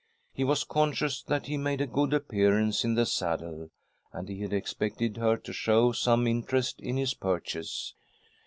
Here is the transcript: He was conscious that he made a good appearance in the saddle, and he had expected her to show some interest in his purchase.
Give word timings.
He 0.33 0.43
was 0.43 0.63
conscious 0.63 1.21
that 1.21 1.45
he 1.45 1.57
made 1.57 1.79
a 1.79 1.85
good 1.85 2.11
appearance 2.11 2.83
in 2.83 2.95
the 2.95 3.05
saddle, 3.05 3.69
and 4.11 4.29
he 4.29 4.39
had 4.41 4.51
expected 4.51 5.17
her 5.17 5.37
to 5.37 5.53
show 5.53 5.91
some 5.91 6.25
interest 6.25 6.79
in 6.81 6.97
his 6.97 7.13
purchase. 7.13 7.93